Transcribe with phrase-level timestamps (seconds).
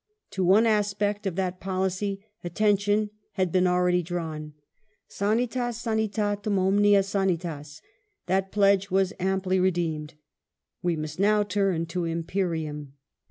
[0.31, 4.53] To one aspect of that policy attention had been already drawn.
[5.07, 7.83] Sanitas sanitatum omnia sanitas.
[8.25, 10.15] That pledge was amply re deemed.
[10.81, 12.93] We must now turn to Imperium.